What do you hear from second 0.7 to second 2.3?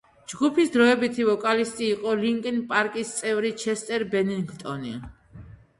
დროებითი ვოკალისტი იყო